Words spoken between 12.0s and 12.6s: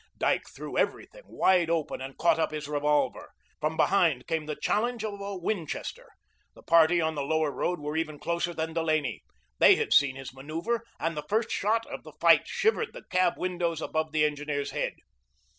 the fight